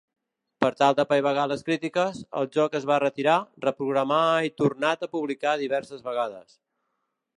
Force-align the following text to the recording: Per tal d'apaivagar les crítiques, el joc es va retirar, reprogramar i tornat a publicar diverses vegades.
Per 0.63 0.69
tal 0.77 0.95
d'apaivagar 0.99 1.43
les 1.51 1.61
crítiques, 1.67 2.21
el 2.41 2.49
joc 2.57 2.77
es 2.79 2.87
va 2.93 2.97
retirar, 3.03 3.37
reprogramar 3.67 4.23
i 4.49 4.53
tornat 4.63 5.05
a 5.07 5.11
publicar 5.15 5.55
diverses 5.65 6.03
vegades. 6.09 6.61